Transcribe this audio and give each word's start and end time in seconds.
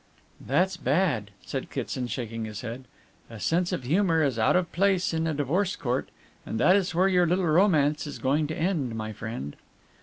"That's 0.43 0.77
bad," 0.77 1.29
said 1.45 1.69
Kitson, 1.69 2.07
shaking 2.07 2.45
his 2.45 2.61
head. 2.61 2.85
"A 3.29 3.39
sense 3.39 3.71
of 3.71 3.83
humour 3.83 4.23
is 4.23 4.39
out 4.39 4.55
of 4.55 4.71
place 4.71 5.13
in 5.13 5.27
a 5.27 5.33
divorce 5.35 5.75
court, 5.75 6.09
and 6.43 6.59
that 6.59 6.75
is 6.75 6.95
where 6.95 7.07
your 7.07 7.27
little 7.27 7.45
romance 7.45 8.07
is 8.07 8.17
going 8.17 8.47
to 8.47 8.57
end, 8.57 8.95
my 8.95 9.13
friend." 9.13 9.55